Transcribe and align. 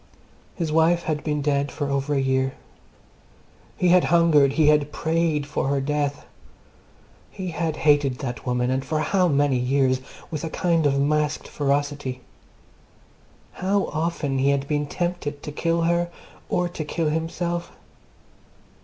His 0.55 0.71
wife 0.71 1.03
had 1.03 1.23
been 1.23 1.43
dead 1.43 1.71
for 1.71 1.91
over 1.91 2.15
a 2.15 2.19
year. 2.19 2.55
He 3.77 3.89
had 3.89 4.05
hungered, 4.05 4.53
he 4.53 4.65
had 4.69 4.91
prayed 4.91 5.45
for 5.45 5.67
her 5.67 5.79
death. 5.79 6.25
He 7.29 7.49
had 7.49 7.75
hated 7.77 8.17
that 8.17 8.43
woman 8.43 8.71
(and 8.71 8.83
for 8.83 8.97
how 9.01 9.27
many 9.27 9.59
years!) 9.59 10.01
with 10.31 10.43
a 10.43 10.49
kind 10.49 10.87
of 10.87 10.99
masked 10.99 11.47
ferocity. 11.47 12.21
How 13.51 13.85
often 13.93 14.39
he 14.39 14.49
had 14.49 14.67
been 14.67 14.87
tempted 14.87 15.43
to 15.43 15.51
kill 15.51 15.83
her 15.83 16.09
or 16.49 16.67
to 16.67 16.83
kill 16.83 17.09
himself! 17.09 17.71